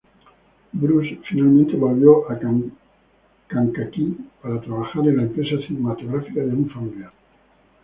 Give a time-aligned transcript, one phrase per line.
[0.73, 2.39] Bruce finalmente volvió a
[3.47, 7.13] Kankakee para trabajar en la empresa cinematográfica de un familiar.